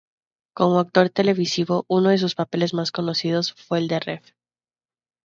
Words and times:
Como 0.57 0.79
actor 0.79 1.11
televisivo, 1.11 1.85
uno 1.87 2.09
de 2.09 2.17
sus 2.17 2.33
papeles 2.33 2.73
más 2.73 2.91
conocidos 2.91 3.53
fue 3.53 3.77
el 3.77 3.87
del 3.87 4.01
Rev. 4.01 4.23